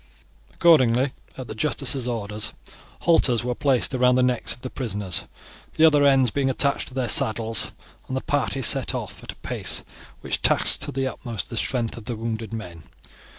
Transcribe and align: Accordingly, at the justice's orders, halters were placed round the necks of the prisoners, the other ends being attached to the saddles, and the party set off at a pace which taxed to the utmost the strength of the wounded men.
Accordingly, 0.51 1.13
at 1.37 1.47
the 1.47 1.53
justice's 1.53 2.07
orders, 2.07 2.53
halters 3.01 3.43
were 3.43 3.53
placed 3.53 3.93
round 3.93 4.17
the 4.17 4.23
necks 4.23 4.51
of 4.51 4.61
the 4.61 4.71
prisoners, 4.71 5.25
the 5.75 5.85
other 5.85 6.03
ends 6.07 6.31
being 6.31 6.49
attached 6.49 6.87
to 6.87 6.95
the 6.95 7.07
saddles, 7.07 7.69
and 8.07 8.17
the 8.17 8.21
party 8.21 8.63
set 8.63 8.95
off 8.95 9.21
at 9.23 9.33
a 9.33 9.41
pace 9.45 9.83
which 10.21 10.41
taxed 10.41 10.81
to 10.81 10.91
the 10.91 11.05
utmost 11.05 11.51
the 11.51 11.55
strength 11.55 11.97
of 11.97 12.05
the 12.05 12.15
wounded 12.15 12.51
men. 12.51 12.81